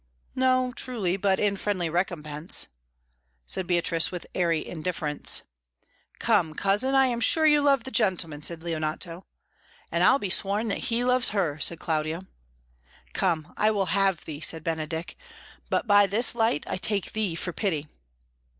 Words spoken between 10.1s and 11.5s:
be sworn that he loves